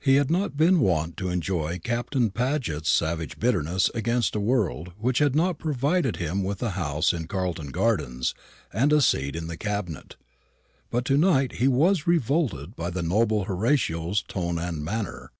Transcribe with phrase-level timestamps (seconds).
[0.00, 5.36] He had been wont to enjoy Captain Paget's savage bitterness against a world which had
[5.36, 8.32] not provided him with a house in Carlton gardens,
[8.72, 10.16] and a seat in the Cabinet;
[10.90, 15.32] but to night he was revolted by the noble Horatio's tone and manner.